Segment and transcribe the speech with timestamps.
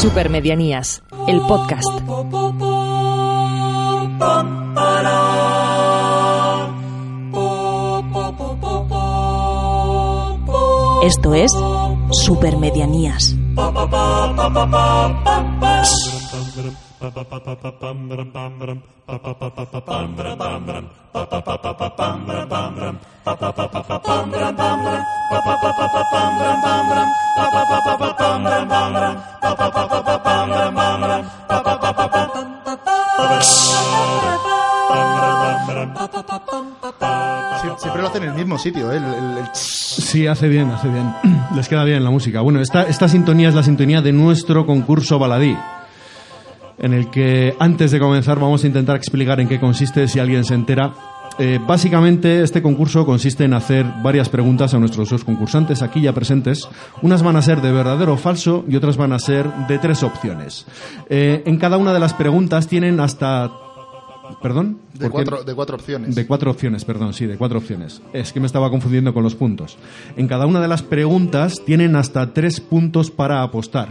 [0.00, 1.88] Supermedianías, el podcast.
[11.02, 11.52] Esto es
[12.12, 13.34] Supermedianías.
[37.60, 39.00] Sie- Siempre lo hacen en el mismo sitio, ¿eh?
[39.52, 41.12] Sí, hace bien, hace bien.
[41.54, 42.40] Les queda bien la música.
[42.40, 45.56] Bueno, esta, esta sintonía es la sintonía de nuestro concurso baladí,
[46.78, 50.44] en el que antes de comenzar vamos a intentar explicar en qué consiste si alguien
[50.44, 50.92] se entera.
[51.38, 56.12] Eh, básicamente este concurso consiste en hacer varias preguntas a nuestros dos concursantes aquí ya
[56.12, 56.68] presentes.
[57.00, 60.02] Unas van a ser de verdadero o falso y otras van a ser de tres
[60.02, 60.66] opciones.
[61.08, 63.52] Eh, en cada una de las preguntas tienen hasta...
[64.42, 64.78] ¿Perdón?
[64.92, 66.14] de, cuatro, de cuatro opciones.
[66.14, 68.02] De cuatro opciones, perdón, sí, de cuatro opciones.
[68.12, 69.78] Es que me estaba confundiendo con los puntos.
[70.16, 73.88] En cada una de las preguntas tienen hasta tres puntos para apostar.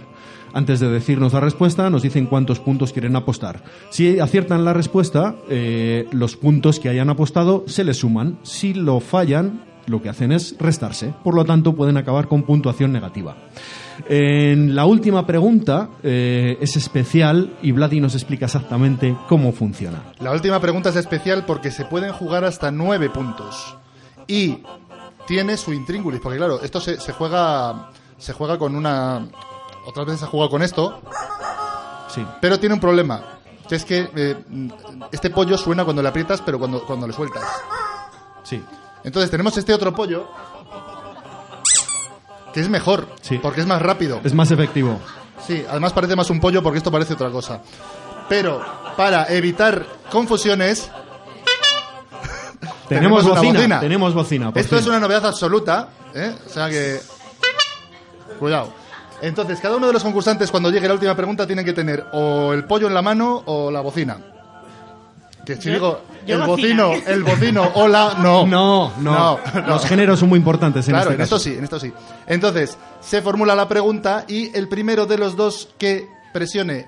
[0.58, 3.62] Antes de decirnos la respuesta, nos dicen cuántos puntos quieren apostar.
[3.92, 8.40] Si aciertan la respuesta, eh, los puntos que hayan apostado se les suman.
[8.42, 11.14] Si lo fallan, lo que hacen es restarse.
[11.24, 13.38] Por lo tanto, pueden acabar con puntuación negativa.
[14.10, 20.06] La última pregunta eh, es especial y Vladi nos explica exactamente cómo funciona.
[20.18, 23.78] La última pregunta es especial porque se pueden jugar hasta nueve puntos.
[24.26, 24.58] Y
[25.28, 29.28] tiene su intríngulis, porque claro, esto se juega se juega con una...
[29.88, 31.02] Otras veces ha jugado con esto,
[32.14, 32.26] Sí.
[32.42, 33.24] pero tiene un problema.
[33.68, 34.36] Que es que eh,
[35.12, 37.44] este pollo suena cuando le aprietas, pero cuando, cuando le sueltas.
[38.44, 38.64] Sí.
[39.04, 40.28] Entonces tenemos este otro pollo,
[42.54, 43.38] que es mejor, Sí.
[43.40, 44.20] porque es más rápido.
[44.24, 45.00] Es más efectivo.
[45.46, 47.62] Sí, además parece más un pollo porque esto parece otra cosa.
[48.30, 48.62] Pero
[48.98, 50.90] para evitar confusiones,
[52.90, 53.80] Tenemos, bocina, bocina.
[53.82, 54.52] Tenemos bocina.
[54.56, 54.80] esto fin.
[54.80, 56.34] es una novedad absoluta, ¿eh?
[56.46, 57.00] O sea que
[58.40, 58.74] cuidado.
[59.22, 62.54] Entonces, cada uno de los concursantes cuando llegue la última pregunta tienen que tener o
[62.54, 64.18] el pollo en la mano o la bocina.
[65.46, 66.86] Que si Yo- digo yo el bocina.
[66.88, 68.46] bocino, el bocino o la no.
[68.48, 69.68] No, no, No, no.
[69.68, 71.44] Los géneros son muy importantes en Claro, este en esto caso.
[71.44, 71.94] sí, en esto sí.
[72.28, 76.88] Entonces, se formula la pregunta y el primero de los dos que presione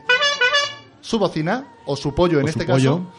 [1.01, 2.97] su bocina, o su pollo en su este pollo.
[2.97, 3.11] caso,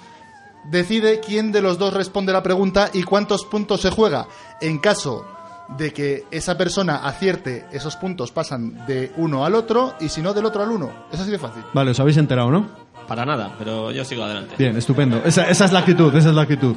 [0.70, 4.28] decide quién de los dos responde la pregunta y cuántos puntos se juega.
[4.60, 5.26] En caso
[5.76, 10.32] de que esa persona acierte, esos puntos pasan de uno al otro y si no,
[10.34, 10.90] del otro al uno.
[11.12, 11.62] Es así de fácil.
[11.72, 12.66] Vale, os habéis enterado, ¿no?
[13.06, 14.54] Para nada, pero yo sigo adelante.
[14.58, 15.20] Bien, estupendo.
[15.24, 16.74] Esa, esa es la actitud, esa es la actitud.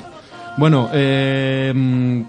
[0.58, 2.22] Bueno, eh, mm,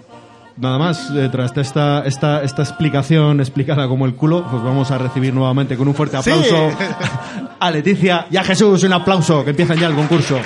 [0.57, 4.97] nada más, eh, tras esta, esta, esta explicación explicada como el culo, pues vamos a
[4.97, 6.29] recibir nuevamente con un fuerte Sí.
[6.31, 6.69] aplauso
[7.59, 8.83] a Leticia y a Jesús.
[8.83, 10.37] Un aplauso, que empiezan ya el concurso.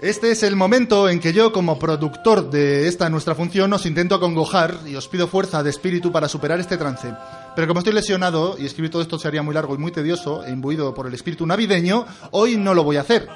[0.00, 4.14] Este es el momento en que yo, como productor de esta nuestra función, os intento
[4.14, 7.12] acongojar y os pido fuerza de espíritu para superar este trance.
[7.56, 10.52] Pero como estoy lesionado y escribir todo esto sería muy largo y muy tedioso e
[10.52, 13.28] imbuido por el espíritu navideño, hoy no lo voy a hacer.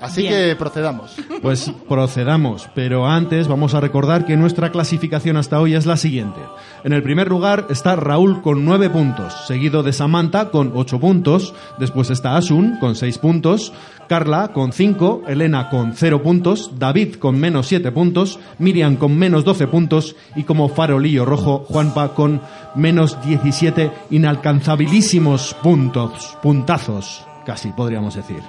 [0.00, 0.32] Así Bien.
[0.32, 1.16] que procedamos.
[1.42, 6.40] Pues procedamos, pero antes vamos a recordar que nuestra clasificación hasta hoy es la siguiente.
[6.84, 11.54] En el primer lugar está Raúl con 9 puntos, seguido de Samantha con 8 puntos,
[11.78, 13.72] después está Asun con 6 puntos,
[14.08, 19.44] Carla con 5, Elena con 0 puntos, David con menos 7 puntos, Miriam con menos
[19.44, 22.40] 12 puntos y como farolillo rojo Juanpa con
[22.74, 28.42] menos 17 inalcanzabilísimos puntos, puntazos, casi podríamos decir.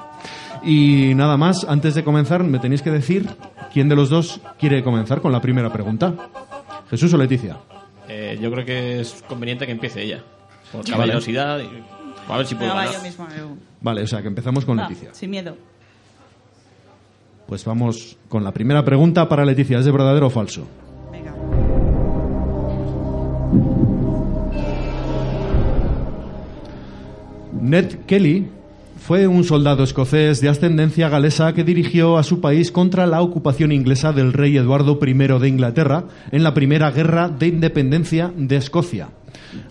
[0.63, 3.27] Y nada más, antes de comenzar, me tenéis que decir
[3.73, 6.13] quién de los dos quiere comenzar con la primera pregunta.
[6.89, 7.57] Jesús o Leticia.
[8.07, 10.23] Eh, yo creo que es conveniente que empiece ella.
[10.71, 11.59] Por caballerosidad.
[11.59, 11.83] y-
[12.31, 12.99] A ver si puedo Venga, va, ganar.
[13.01, 13.27] yo mismo.
[13.37, 13.55] yo.
[13.81, 15.13] Vale, o sea que empezamos con Va, Leticia.
[15.13, 15.57] sin miedo.
[17.47, 19.79] Pues vamos con la primera pregunta para Leticia.
[19.79, 20.67] ¿Es de verdadero o falso?
[21.11, 21.33] Venga.
[27.61, 28.49] Ned Kelly
[29.01, 33.71] fue un soldado escocés de ascendencia galesa que dirigió a su país contra la ocupación
[33.71, 39.09] inglesa del rey Eduardo I de Inglaterra en la primera guerra de independencia de Escocia.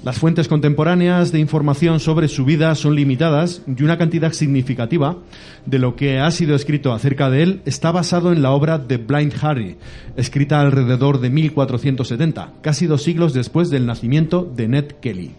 [0.03, 5.17] Las fuentes contemporáneas de información sobre su vida son limitadas y una cantidad significativa
[5.65, 8.97] de lo que ha sido escrito acerca de él está basado en la obra de
[8.97, 9.77] Blind Harry,
[10.17, 15.31] escrita alrededor de 1470, casi dos siglos después del nacimiento de Ned Kelly.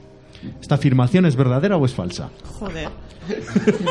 [0.62, 2.30] ¿Esta afirmación es verdadera o es falsa?
[2.60, 2.90] Joder.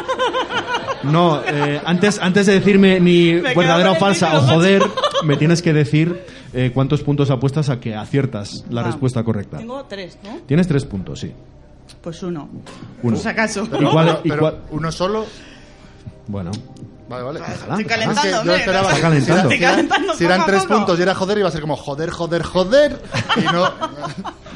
[1.02, 4.82] No, eh, antes, antes de decirme ni Me verdadera o falsa o joder,
[5.24, 8.84] me tienes que decir eh, cuántos puntos apuestas a que aciertas la Ah.
[8.84, 9.56] respuesta correcta.
[9.58, 10.40] Tengo tres, ¿no?
[10.46, 11.32] Tienes tres puntos, sí.
[12.02, 12.50] Pues uno.
[13.02, 13.16] Uno.
[13.24, 13.64] Acaso.
[13.64, 15.24] ¿Y cuál- Pero- y pero cuál- uno solo.
[16.26, 16.50] Bueno,
[17.10, 17.40] Vale, vale.
[17.40, 18.56] Estoy Es calentando, que yo hombre.
[18.56, 19.42] esperaba Está calentando.
[19.50, 21.76] si, Estoy era- calentando si eran tres puntos y era joder, iba a ser como
[21.76, 23.02] joder, joder, joder.
[23.36, 23.68] Y no.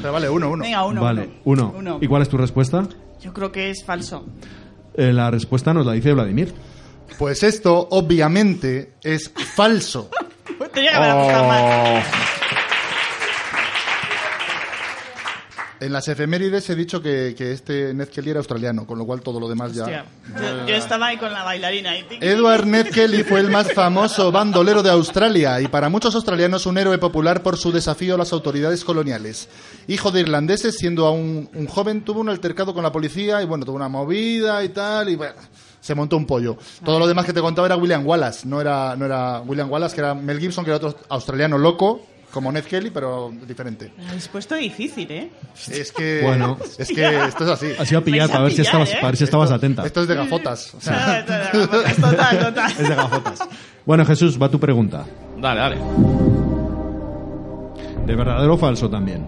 [0.01, 0.63] Pero vale, uno, uno.
[0.63, 1.01] Venga, uno.
[1.01, 1.73] vale, uno.
[1.77, 1.97] Uno.
[2.01, 2.87] ¿Y cuál es tu respuesta?
[3.21, 4.25] Yo creo que es falso.
[4.95, 6.53] Eh, la respuesta nos la dice Vladimir.
[7.19, 10.09] Pues esto, obviamente, es falso.
[10.73, 11.13] Tenía que haber
[11.47, 12.05] más.
[15.79, 19.21] En las efemérides he dicho que, que este Ned Kelly era australiano, con lo cual
[19.21, 19.83] todo lo demás ya.
[19.83, 20.05] Hostia.
[20.39, 21.97] Yo, yo estaba ahí con la bailarina.
[21.97, 26.65] Y Edward Ned Kelly fue el más famoso bandolero de Australia y para muchos australianos
[26.65, 29.49] un héroe popular por su desafío a las autoridades coloniales.
[29.87, 33.65] Hijo de irlandeses, siendo aún un joven, tuvo un altercado con la policía y bueno,
[33.65, 35.35] tuvo una movida y tal y bueno,
[35.81, 36.57] se montó un pollo.
[36.83, 39.93] Todo lo demás que te contaba era William Wallace, no era, no era William Wallace,
[39.93, 42.01] que era Mel Gibson, que era otro australiano loco,
[42.35, 43.93] como Ned Kelly, pero diferente.
[43.97, 45.29] Me habéis puesto difícil, ¿eh?
[45.71, 46.57] Es que, Bueno.
[46.77, 47.67] es que esto es así.
[47.79, 48.95] Ha sido a para ver si pillar, estabas, ¿eh?
[48.95, 49.85] para ver si estabas atenta.
[49.85, 50.75] Esto es de gafotas.
[50.75, 52.71] o sea, Total, total.
[52.77, 53.39] Es de gafotas.
[53.85, 55.05] Bueno, Jesús, va tu pregunta.
[55.39, 55.77] Dale, dale.
[58.05, 59.25] ¿De verdadero o falso también?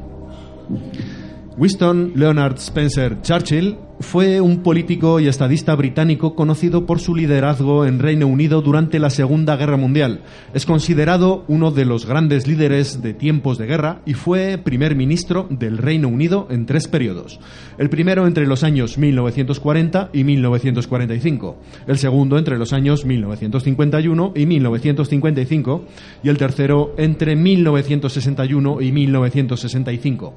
[1.56, 8.00] Winston Leonard Spencer Churchill fue un político y estadista británico conocido por su liderazgo en
[8.00, 10.22] Reino Unido durante la Segunda Guerra Mundial.
[10.54, 15.48] Es considerado uno de los grandes líderes de tiempos de guerra y fue primer ministro
[15.50, 17.40] del Reino Unido en tres periodos.
[17.78, 21.58] El primero entre los años 1940 y 1945,
[21.88, 25.86] el segundo entre los años 1951 y 1955
[26.24, 30.34] y el tercero entre 1961 y 1965.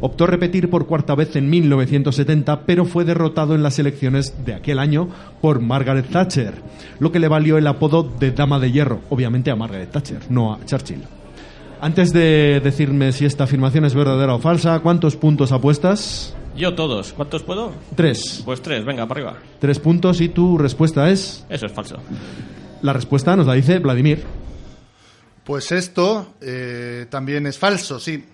[0.00, 4.78] Optó repetir por cuarta vez en 1970, pero fue derrotado en las elecciones de aquel
[4.78, 5.08] año
[5.40, 6.54] por Margaret Thatcher,
[6.98, 10.54] lo que le valió el apodo de Dama de Hierro, obviamente a Margaret Thatcher, no
[10.54, 11.02] a Churchill.
[11.80, 16.34] Antes de decirme si esta afirmación es verdadera o falsa, ¿cuántos puntos apuestas?
[16.56, 17.12] Yo todos.
[17.12, 17.72] ¿Cuántos puedo?
[17.94, 18.42] Tres.
[18.44, 19.42] Pues tres, venga, para arriba.
[19.58, 21.44] Tres puntos y tu respuesta es...
[21.48, 21.96] Eso es falso.
[22.82, 24.22] La respuesta nos la dice Vladimir.
[25.44, 28.24] Pues esto eh, también es falso, sí.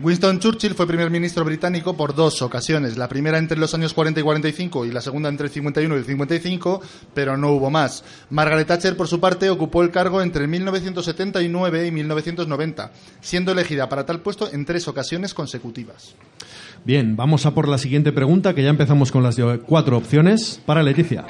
[0.00, 4.20] Winston Churchill fue primer ministro británico por dos ocasiones, la primera entre los años 40
[4.20, 6.80] y 45 y la segunda entre el 51 y el 55,
[7.14, 8.04] pero no hubo más.
[8.30, 14.06] Margaret Thatcher, por su parte, ocupó el cargo entre 1979 y 1990, siendo elegida para
[14.06, 16.14] tal puesto en tres ocasiones consecutivas.
[16.84, 19.36] Bien, vamos a por la siguiente pregunta, que ya empezamos con las
[19.66, 20.60] cuatro opciones.
[20.64, 21.26] Para Leticia.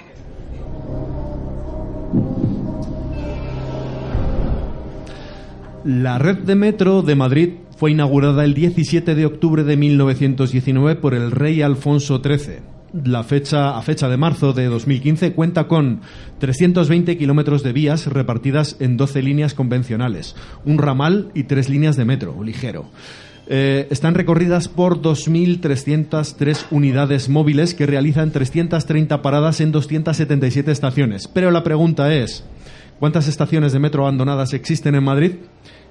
[5.85, 11.15] La red de metro de Madrid fue inaugurada el 17 de octubre de 1919 por
[11.15, 12.57] el rey Alfonso XIII.
[13.05, 16.01] La fecha, a fecha de marzo de 2015 cuenta con
[16.41, 20.35] 320 kilómetros de vías repartidas en 12 líneas convencionales,
[20.65, 22.87] un ramal y tres líneas de metro ligero.
[23.47, 31.29] Eh, están recorridas por 2.303 unidades móviles que realizan 330 paradas en 277 estaciones.
[31.29, 32.43] Pero la pregunta es,
[32.99, 35.33] ¿cuántas estaciones de metro abandonadas existen en Madrid?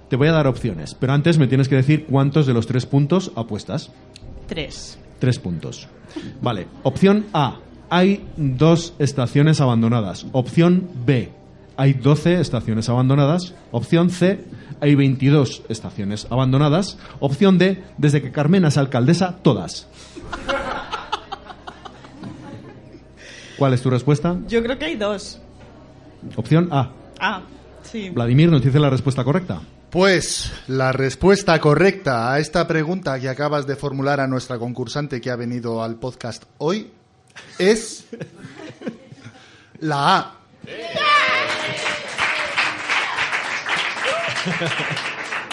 [0.10, 2.86] Te voy a dar opciones, pero antes me tienes que decir cuántos de los tres
[2.86, 3.92] puntos apuestas.
[4.48, 4.98] Tres.
[5.20, 5.88] Tres puntos.
[6.42, 7.60] Vale, opción A.
[7.90, 10.26] Hay dos estaciones abandonadas.
[10.32, 11.32] Opción B.
[11.78, 13.54] Hay 12 estaciones abandonadas.
[13.72, 14.44] Opción C.
[14.82, 16.98] Hay 22 estaciones abandonadas.
[17.20, 17.84] Opción D.
[17.98, 19.88] Desde que Carmena es alcaldesa, todas.
[23.58, 24.38] ¿Cuál es tu respuesta?
[24.48, 25.40] Yo creo que hay dos.
[26.36, 26.92] Opción A.
[27.20, 27.42] Ah,
[27.84, 28.10] sí.
[28.10, 29.62] Vladimir nos dice la respuesta correcta.
[29.90, 35.32] Pues la respuesta correcta a esta pregunta que acabas de formular a nuestra concursante que
[35.32, 36.92] ha venido al podcast hoy
[37.58, 38.06] es
[39.80, 40.34] la A.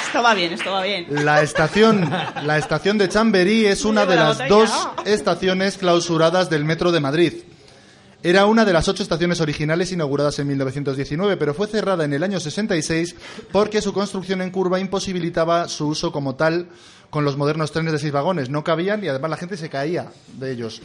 [0.04, 1.06] Esto va bien, esto va bien.
[1.24, 2.10] La estación,
[2.42, 4.70] la estación de Chamberí es una de La las dos
[5.04, 7.34] estaciones clausuradas del Metro de Madrid.
[8.24, 12.22] Era una de las ocho estaciones originales inauguradas en 1919, pero fue cerrada en el
[12.22, 13.16] año 66
[13.52, 16.68] porque su construcción en curva imposibilitaba su uso como tal
[17.10, 18.48] con los modernos trenes de seis vagones.
[18.48, 20.80] No cabían y además la gente se caía de ellos.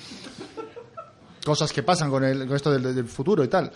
[1.46, 3.72] Cosas que pasan con, el, con esto del, del futuro y tal.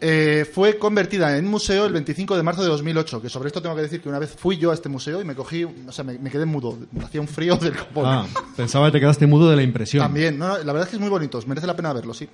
[0.00, 3.76] Eh, fue convertida en museo el 25 de marzo de 2008, que sobre esto tengo
[3.76, 6.02] que decir que una vez fui yo a este museo y me cogí, o sea,
[6.02, 6.76] me, me quedé mudo.
[7.04, 8.06] Hacía un frío del copón.
[8.06, 10.02] Ah, pensaba que te quedaste mudo de la impresión.
[10.02, 12.28] También, no, no, la verdad es que es muy bonito, merece la pena verlo, sí.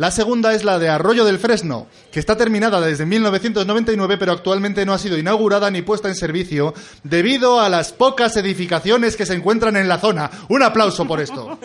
[0.00, 4.86] La segunda es la de Arroyo del Fresno, que está terminada desde 1999, pero actualmente
[4.86, 6.72] no ha sido inaugurada ni puesta en servicio
[7.04, 10.30] debido a las pocas edificaciones que se encuentran en la zona.
[10.48, 11.58] Un aplauso por esto.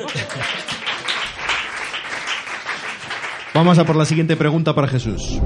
[3.53, 5.39] Vamos a por la siguiente pregunta para Jesús.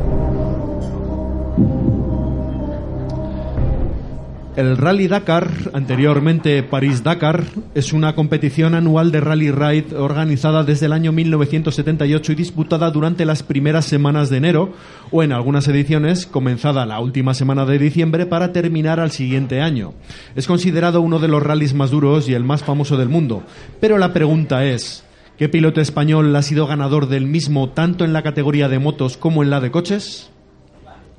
[4.60, 10.92] El Rally Dakar, anteriormente París-Dakar, es una competición anual de rally ride organizada desde el
[10.92, 14.74] año 1978 y disputada durante las primeras semanas de enero
[15.12, 19.94] o en algunas ediciones comenzada la última semana de diciembre para terminar al siguiente año.
[20.36, 23.44] Es considerado uno de los rallies más duros y el más famoso del mundo.
[23.80, 25.06] Pero la pregunta es,
[25.38, 29.42] ¿qué piloto español ha sido ganador del mismo tanto en la categoría de motos como
[29.42, 30.32] en la de coches?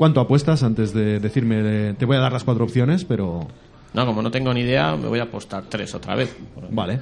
[0.01, 1.93] ¿Cuánto apuestas antes de decirme?
[1.93, 3.47] Te voy a dar las cuatro opciones, pero...
[3.93, 6.35] No, como no tengo ni idea, me voy a apostar tres otra vez.
[6.71, 7.01] Vale.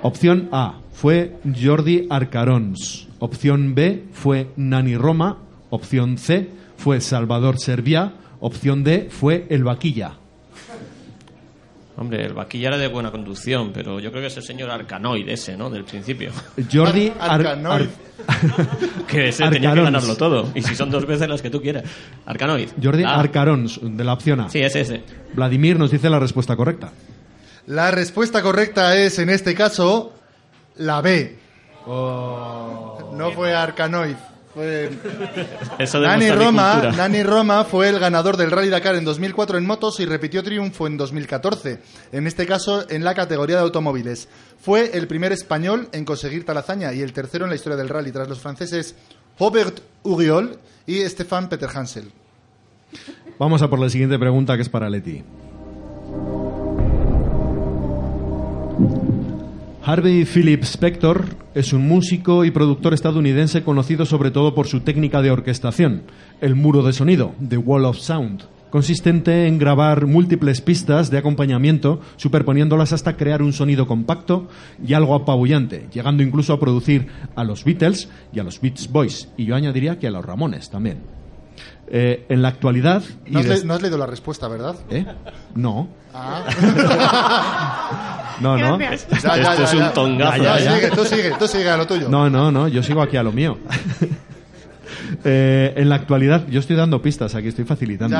[0.00, 3.08] Opción A fue Jordi Arcarons.
[3.18, 5.36] Opción B fue Nani Roma.
[5.68, 8.14] Opción C fue Salvador Serviá.
[8.40, 10.14] Opción D fue El Vaquilla.
[12.00, 15.28] Hombre, el vaquilla era de buena conducción, pero yo creo que es el señor Arcanoid
[15.28, 15.68] ese, ¿no?
[15.68, 16.30] Del principio.
[16.72, 17.88] Jordi Ar- Ar- Arcanoid.
[18.26, 20.48] Ar- Que ese tenía que ganarlo todo.
[20.54, 21.84] Y si son dos veces las que tú quieras.
[22.24, 22.68] Arcanoid.
[22.82, 24.48] Jordi Ah, Arcarons, de la opción A.
[24.48, 25.02] Sí, es ese.
[25.34, 26.90] Vladimir nos dice la respuesta correcta.
[27.66, 30.14] La respuesta correcta es, en este caso,
[30.76, 31.38] la B.
[31.86, 33.12] Oh.
[33.14, 34.16] No fue Arcanoid.
[34.54, 34.90] Fue
[35.78, 36.92] Eso Nani Roma.
[36.96, 40.86] Nani Roma fue el ganador del Rally Dakar en 2004 en motos y repitió triunfo
[40.86, 41.80] en 2014,
[42.12, 44.28] en este caso en la categoría de automóviles.
[44.60, 47.88] Fue el primer español en conseguir tal hazaña y el tercero en la historia del
[47.88, 48.96] rally, tras los franceses
[49.38, 52.10] Robert Uriol y Stefan Peter Hansel.
[53.38, 55.22] Vamos a por la siguiente pregunta que es para Leti.
[59.82, 65.22] Harvey Philip Spector es un músico y productor estadounidense conocido sobre todo por su técnica
[65.22, 66.02] de orquestación,
[66.42, 72.00] el muro de sonido, The Wall of Sound, consistente en grabar múltiples pistas de acompañamiento,
[72.16, 74.48] superponiéndolas hasta crear un sonido compacto
[74.86, 79.30] y algo apabullante, llegando incluso a producir a los Beatles y a los Beach Boys,
[79.38, 81.19] y yo añadiría que a los Ramones también.
[81.92, 83.02] Eh, en la actualidad...
[83.26, 84.76] y No has, des- le- no has leído la respuesta, ¿verdad?
[84.90, 85.04] ¿Eh?
[85.54, 85.88] No.
[86.14, 86.44] Ah.
[88.40, 88.78] No, no.
[88.78, 89.22] Gracias.
[89.22, 90.42] Ya, ya, Esto es un tongazo.
[90.42, 90.74] Ya, Ya, ya.
[90.76, 92.08] sigue, tú sigue, tú sigue a lo tuyo.
[92.08, 92.68] No, no, no.
[92.68, 93.58] Yo sigo aquí a lo mío.
[95.24, 98.16] Eh, en la actualidad, yo estoy dando pistas aquí, estoy facilitando.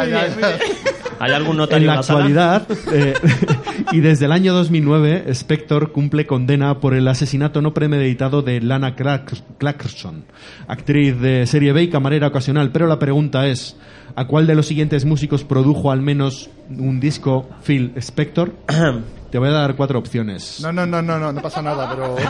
[1.21, 3.15] ¿Hay algún En notario la en la actualidad, eh,
[3.93, 8.97] y desde el año 2009, Spector cumple condena por el asesinato no premeditado de Lana
[8.97, 10.25] Clark- Clarkson,
[10.67, 12.71] actriz de serie B y camarera ocasional.
[12.73, 13.77] Pero la pregunta es,
[14.17, 18.55] ¿a cuál de los siguientes músicos produjo al menos un disco Phil Spector?
[19.31, 20.59] Te voy a dar cuatro opciones.
[20.61, 22.17] No, no, no, no, no, no pasa nada, pero...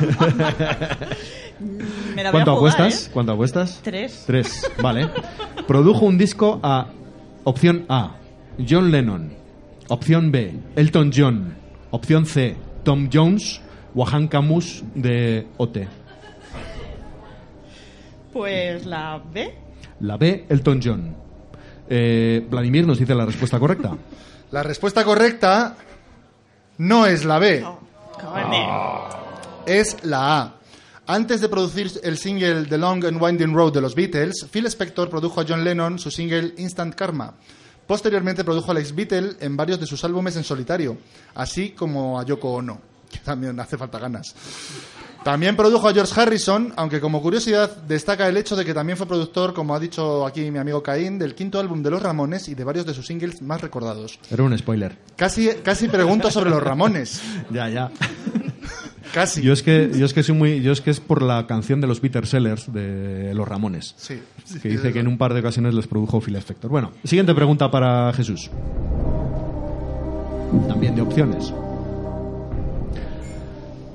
[2.15, 3.07] Me la voy a ¿Cuánto jugar, apuestas?
[3.07, 3.11] ¿eh?
[3.13, 3.81] ¿Cuánto apuestas?
[3.83, 4.25] Tres.
[4.27, 5.09] Tres, vale.
[5.67, 6.87] Produjo un disco a
[7.45, 8.17] opción A,
[8.69, 9.33] John Lennon.
[9.89, 11.55] Opción B, Elton John.
[11.91, 13.61] Opción C, Tom Jones
[13.95, 15.79] o Camus de OT.
[18.33, 19.55] Pues la B.
[20.01, 21.17] La B, Elton John.
[21.89, 23.97] Eh, Vladimir nos dice la respuesta correcta.
[24.53, 25.77] La respuesta correcta
[26.79, 27.63] no es la B,
[28.15, 28.69] Cojones.
[29.65, 30.55] es la A.
[31.07, 35.09] Antes de producir el single The Long and Winding Road de los Beatles, Phil Spector
[35.09, 37.35] produjo a John Lennon su single Instant Karma.
[37.91, 40.97] Posteriormente produjo a Alex Beatle en varios de sus álbumes en solitario,
[41.35, 42.81] así como a Yoko Ono,
[43.11, 44.33] que también hace falta ganas.
[45.25, 49.09] También produjo a George Harrison, aunque como curiosidad destaca el hecho de que también fue
[49.09, 52.55] productor, como ha dicho aquí mi amigo Caín, del quinto álbum de los Ramones y
[52.55, 54.21] de varios de sus singles más recordados.
[54.31, 54.97] Era un spoiler.
[55.17, 57.21] Casi, casi pregunto sobre los Ramones.
[57.51, 57.91] Ya, ya.
[59.13, 59.43] Casi.
[59.43, 61.81] Yo es que, yo es que soy muy, yo es que es por la canción
[61.81, 63.95] de los Peter Sellers de Los Ramones.
[63.97, 64.21] Sí.
[64.63, 66.71] que dice que en un par de ocasiones les produjo Phil Spector.
[66.71, 68.51] Bueno, siguiente pregunta para Jesús.
[70.69, 71.53] También de opciones.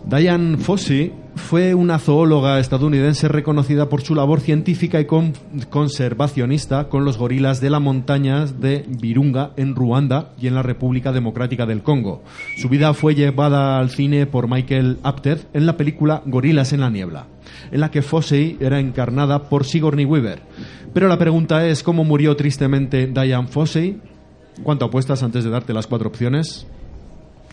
[0.06, 5.34] Diane Fossey fue una zoóloga estadounidense reconocida por su labor científica y con-
[5.70, 11.12] conservacionista con los gorilas de las montañas de Virunga en Ruanda y en la República
[11.12, 12.24] Democrática del Congo.
[12.58, 16.89] Su vida fue llevada al cine por Michael Apted en la película Gorilas en la
[16.89, 17.27] niebla,
[17.72, 20.42] en la que Fossey era encarnada por Sigourney Weaver.
[20.94, 24.00] Pero la pregunta es cómo murió tristemente Diane Fossey.
[24.63, 26.65] ¿Cuánto apuestas antes de darte las cuatro opciones?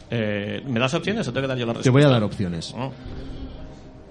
[0.09, 1.91] Eh, ¿Me das opciones o tengo que dar yo la Te respuesta?
[1.91, 2.73] voy a dar opciones.
[2.79, 2.93] Oh.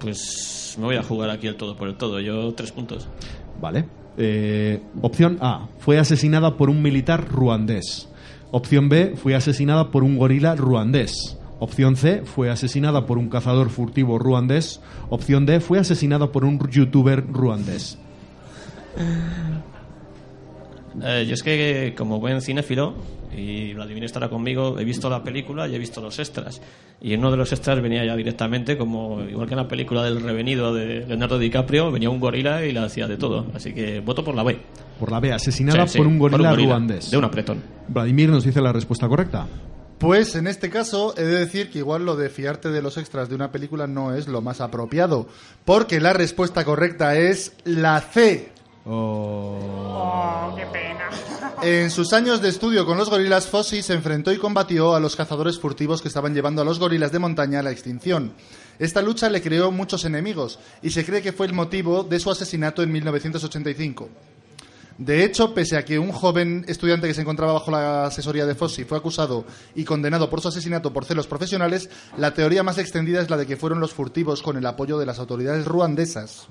[0.02, 2.20] Pues me voy a jugar aquí el todo por el todo.
[2.20, 3.08] Yo tres puntos.
[3.60, 3.86] Vale.
[4.18, 5.68] Eh, opción A.
[5.78, 8.08] Fue asesinada por un militar ruandés.
[8.50, 9.14] Opción B.
[9.16, 11.38] Fue asesinada por un gorila ruandés.
[11.60, 12.22] Opción C.
[12.24, 14.80] Fue asesinada por un cazador furtivo ruandés.
[15.08, 15.60] Opción D.
[15.60, 17.98] Fue asesinada por un youtuber ruandés.
[21.02, 22.94] Eh, yo es que, como buen cinéfilo,
[23.36, 26.60] y Vladimir estará conmigo, he visto la película y he visto los extras.
[27.00, 30.02] Y en uno de los extras venía ya directamente, como igual que en la película
[30.04, 33.46] del Revenido de Leonardo DiCaprio, venía un gorila y le hacía de todo.
[33.54, 34.58] Así que voto por la B.
[35.00, 37.10] Por la B, asesinada Sí, sí, por un gorila, gorila, ruandés.
[37.10, 37.62] De un apretón.
[37.88, 39.46] Vladimir nos dice la respuesta correcta.
[39.98, 43.28] Pues en este caso he de decir que igual lo de fiarte de los extras
[43.28, 45.28] de una película no es lo más apropiado,
[45.64, 48.51] porque la respuesta correcta es la C.
[48.84, 51.08] Oh, qué pena.
[51.62, 55.14] En sus años de estudio con los gorilas, Fossi se enfrentó y combatió a los
[55.14, 58.32] cazadores furtivos que estaban llevando a los gorilas de montaña a la extinción.
[58.80, 62.32] Esta lucha le creó muchos enemigos y se cree que fue el motivo de su
[62.32, 64.08] asesinato en 1985.
[64.98, 68.56] De hecho, pese a que un joven estudiante que se encontraba bajo la asesoría de
[68.56, 69.44] Fossi fue acusado
[69.76, 73.46] y condenado por su asesinato por celos profesionales, la teoría más extendida es la de
[73.46, 76.48] que fueron los furtivos con el apoyo de las autoridades ruandesas.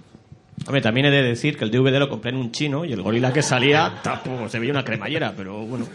[0.65, 3.01] Hombre, también he de decir que el DVD lo compré en un chino y el
[3.01, 5.85] gorila que salía tampoco se veía una cremallera, pero bueno.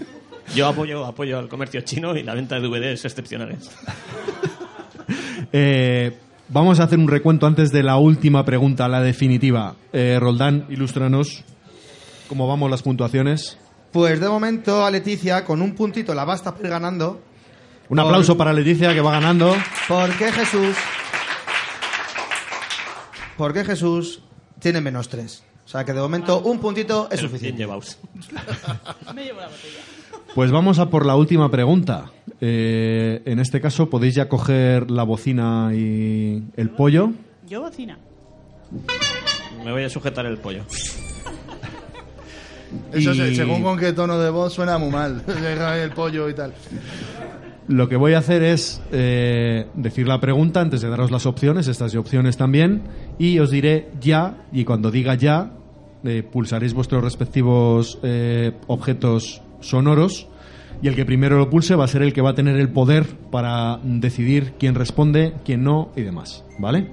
[0.54, 3.70] Yo apoyo, apoyo al comercio chino y la venta de DVDs excepcionales.
[5.52, 6.18] Eh,
[6.48, 9.76] vamos a hacer un recuento antes de la última pregunta, la definitiva.
[9.92, 11.44] Eh, Roldán, ilústranos
[12.28, 13.56] cómo vamos las puntuaciones.
[13.92, 17.22] Pues de momento a Leticia con un puntito la va a estar ganando.
[17.88, 19.54] Un aplauso para Leticia que va ganando.
[19.88, 20.76] Porque Jesús.
[23.36, 24.22] Porque Jesús
[24.58, 25.42] tiene menos tres.
[25.64, 27.58] O sea que de momento un puntito es Pero bien suficiente.
[27.62, 27.98] llevaos.
[29.14, 29.80] Me llevo la botella.
[30.34, 32.10] Pues vamos a por la última pregunta.
[32.40, 37.10] Eh, en este caso podéis ya coger la bocina y el pollo.
[37.48, 37.98] Yo bocina.
[39.64, 40.62] Me voy a sujetar el pollo.
[42.92, 45.22] Eso Y- se- según con qué tono de voz suena muy mal.
[45.82, 46.52] el pollo y tal.
[47.68, 51.66] Lo que voy a hacer es eh, decir la pregunta antes de daros las opciones,
[51.66, 52.82] estas opciones también,
[53.18, 55.50] y os diré ya, y cuando diga ya,
[56.04, 60.28] eh, pulsaréis vuestros respectivos eh, objetos sonoros,
[60.80, 62.68] y el que primero lo pulse va a ser el que va a tener el
[62.68, 66.92] poder para decidir quién responde, quién no y demás, ¿vale?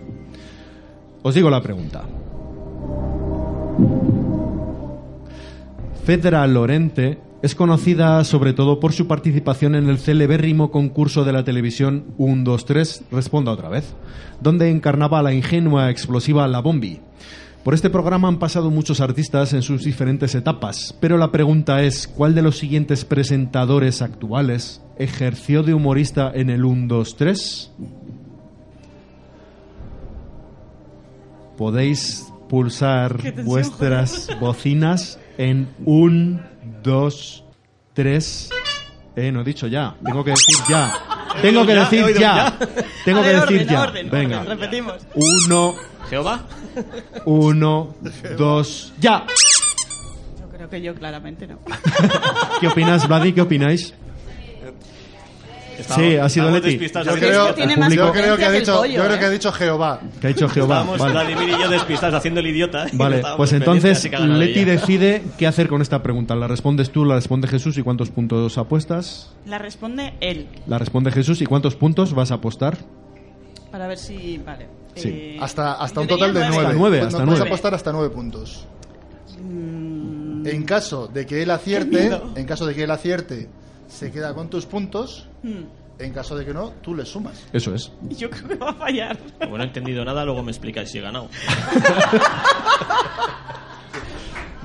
[1.22, 2.04] Os digo la pregunta.
[6.04, 11.44] Fedra Lorente es conocida sobre todo por su participación en el celebérrimo concurso de la
[11.44, 13.94] televisión 1, 2, 3, responda otra vez,
[14.40, 17.02] donde encarnaba a la ingenua explosiva La Bombi.
[17.66, 22.08] Por este programa han pasado muchos artistas en sus diferentes etapas, pero la pregunta es,
[22.08, 27.72] ¿cuál de los siguientes presentadores actuales ejerció de humorista en el 1, 2, 3?
[31.58, 36.40] Podéis pulsar vuestras bocinas en 1,
[36.84, 37.44] 2,
[37.94, 38.50] 3.
[39.16, 39.96] Eh, no he dicho ya.
[40.04, 40.94] Tengo que decir ya.
[41.42, 42.58] Tengo que decir ya.
[43.06, 43.86] Tengo que decir ya.
[44.12, 44.42] Venga.
[44.42, 45.06] orden, repetimos.
[45.16, 45.76] Uno,
[46.10, 46.44] ¿Jehová?
[47.26, 47.96] uno,
[48.38, 49.26] dos, ya.
[50.40, 51.60] Yo creo que yo claramente no.
[52.60, 53.34] ¿Qué opinas, Vladi?
[53.34, 53.94] ¿Qué opináis?
[55.96, 56.78] Sí, ha sido Leti.
[56.78, 59.24] Yo creo, que tiene más yo creo que ha que dicho, pollo, yo creo que
[59.24, 59.28] ¿eh?
[59.28, 60.00] ha dicho Jehová.
[60.22, 60.76] ¿Qué ha dicho Jehová?
[60.82, 61.14] Estábamos Vale.
[61.14, 62.86] Vladimir y yo despistados haciendo el idiota.
[62.92, 64.72] no Vale, pues entonces que Leti ella.
[64.74, 66.36] decide qué hacer con esta pregunta.
[66.36, 69.32] ¿La respondes tú, la responde Jesús y cuántos puntos apuestas?
[69.46, 70.48] La responde él.
[70.68, 72.78] La responde Jesús y cuántos puntos vas a apostar.
[73.72, 74.38] Para ver si.
[74.38, 74.68] Vale.
[74.96, 75.10] Sí.
[75.10, 76.58] Eh, Hasta, hasta un total de nueve.
[76.58, 77.46] Hasta nueve, hasta puedes nueve.
[77.48, 78.68] apostar hasta nueve puntos.
[79.42, 83.50] Mm, En caso de que él acierte, en caso de que él acierte,
[83.94, 85.28] se queda con tus puntos.
[85.44, 85.62] mm,
[86.00, 87.44] En caso de que no, tú le sumas.
[87.54, 87.92] Eso es.
[88.18, 89.18] Yo creo que va a fallar.
[89.40, 91.30] Como no he entendido nada, luego me explicáis si he ganado.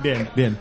[0.01, 0.57] Bien, bien.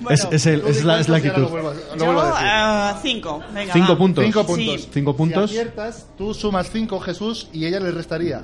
[0.00, 1.42] Bueno, es, es el- es la, es la actitud.
[1.42, 2.46] Lo vuelvo, a- lo yo, vuelvo a decir.
[2.50, 3.40] ah, cinco.
[3.54, 3.98] Venga, Cinco va.
[3.98, 4.24] puntos.
[4.24, 4.46] Cinco Sí.
[4.48, 4.88] puntos.
[4.92, 5.50] Cinco puntos.
[5.52, 8.42] Si aciertas, tú sumas cinco, Jesús, y ella le restaría.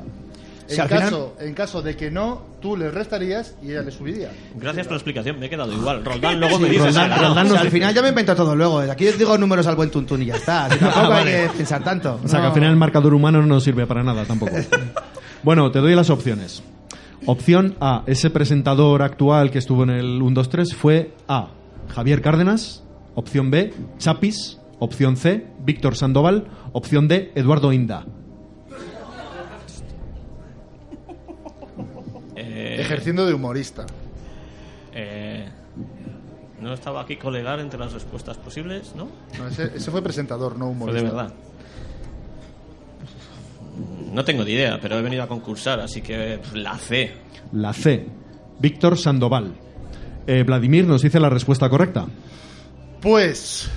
[0.69, 3.91] En, Si final- caso, en caso de que no, tú le restarías y ella le
[3.91, 4.31] subiría.
[4.55, 6.05] Gracias por la explicación, me he quedado igual.
[6.05, 6.85] Roldán luego me Sí, dice...
[6.89, 7.29] Roldán- "Se ha ganado".
[7.29, 8.79] Roldán O nos sea, al final ya me invento todo luego.
[8.81, 10.67] Aquí os digo números al buen tuntún y ya está.
[10.67, 11.37] Así tampoco Ah, vale.
[11.37, 12.21] hay que pensar tanto.
[12.23, 14.53] O sea, que al final el marcador humano no nos sirve para nada tampoco.
[15.43, 16.63] bueno, te doy las opciones.
[17.27, 21.49] Opción A, ese presentador actual que estuvo en el 1, 2, 3 fue A,
[21.95, 22.85] Javier Cárdenas.
[23.15, 24.59] Opción B, Chapis.
[24.81, 26.47] Opción C, Víctor Sandoval.
[26.73, 28.05] Opción D, Eduardo Inda.
[32.37, 33.87] Eh, Ejerciendo de humorista.
[34.93, 35.49] eh,
[36.61, 39.09] no estaba aquí colegar entre las respuestas posibles, ¿no?
[39.39, 40.99] No, ese, ese fue presentador, no Fue humorista.
[41.03, 41.33] de verdad.
[44.13, 47.13] No tengo ni idea, pero he venido a concursar, así que pues, la C.
[47.53, 48.07] La C,
[48.59, 49.55] Víctor Sandoval.
[50.27, 52.07] Eh, Vladimir nos dice la respuesta correcta.
[53.01, 53.71] Pues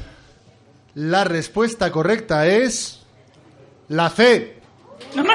[0.96, 3.04] la respuesta correcta es
[3.90, 4.60] la C.
[5.16, 5.34] No me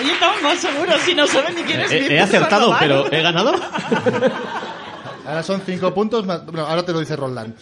[0.00, 2.80] Oye, Tom, seguro, si no saben ni quién es He, he acertado, Sandoval.
[2.80, 3.54] pero ¿he ganado?
[5.26, 6.44] Ahora son cinco puntos más.
[6.44, 7.54] Bueno, ahora te lo dice Roland.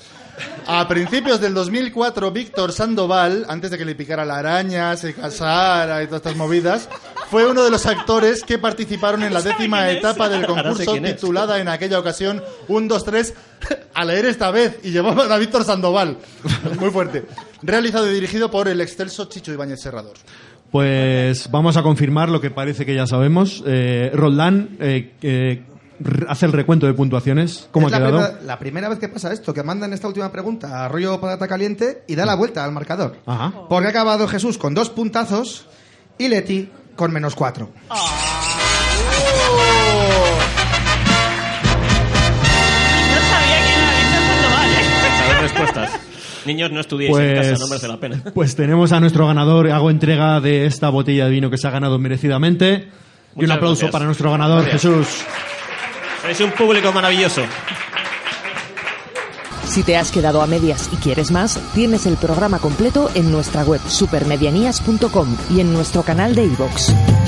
[0.67, 6.03] A principios del 2004, Víctor Sandoval, antes de que le picara la araña, se casara
[6.03, 6.89] y todas estas movidas,
[7.31, 11.59] fue uno de los actores que participaron en la ¿Sabe décima etapa del concurso titulada
[11.59, 13.35] en aquella ocasión 1, 2, 3,
[13.93, 16.17] a leer esta vez, y llevaban a Víctor Sandoval.
[16.79, 17.27] Muy fuerte.
[17.63, 20.15] Realizado y dirigido por el excelso Chicho Ibáñez Serrador.
[20.71, 23.63] Pues vamos a confirmar lo que parece que ya sabemos.
[23.67, 25.63] Eh, Roldán eh, eh,
[26.29, 27.69] hace el recuento de puntuaciones.
[27.73, 28.23] ¿Cómo Es ha la quedado?
[28.27, 31.49] primera, la primera vez que pasa esto, que mandan esta última pregunta a rollo patata
[31.49, 33.17] caliente y da la vuelta al marcador.
[33.27, 33.53] Ajá.
[33.69, 35.67] Porque ha acabado Jesús con dos puntazos
[36.19, 37.71] y Leti con menos cuatro.
[43.09, 43.59] No sabía
[44.13, 45.19] Sandoval, ¿eh?
[45.19, 45.91] Saber respuestas.
[46.49, 48.23] Niños, no estudiéis en casa, no merece la pena.
[48.35, 49.71] pues tenemos a nuestro ganador.
[49.71, 52.89] Hago entrega de esta botella de vino que se ha ganado merecidamente.
[53.37, 53.93] y un aplauso gracias.
[53.93, 54.83] para nuestro ganador, Gracias.
[54.83, 55.07] Jesús.
[56.23, 57.43] Sois un público maravilloso.
[59.67, 63.63] Si te has quedado a medias y quieres más, tienes el programa completo en nuestra
[63.65, 67.28] web supermedianías.com y en nuestro canal de iVoox.